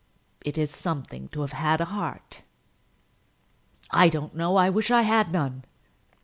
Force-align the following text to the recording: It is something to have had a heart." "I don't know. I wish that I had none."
It 0.43 0.57
is 0.57 0.71
something 0.73 1.27
to 1.27 1.41
have 1.41 1.51
had 1.53 1.79
a 1.79 1.85
heart." 1.85 2.41
"I 3.91 4.09
don't 4.09 4.33
know. 4.35 4.55
I 4.55 4.67
wish 4.67 4.87
that 4.87 4.97
I 4.97 5.01
had 5.03 5.31
none." 5.31 5.63